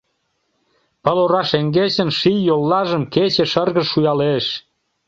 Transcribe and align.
Пыл 1.03 1.17
ора 1.25 1.41
шеҥгечын 1.49 2.09
Ший 2.17 2.39
йоллажым 2.47 3.03
кече 3.13 3.45
Шыргыж 3.51 3.87
шуялеш. 3.93 4.45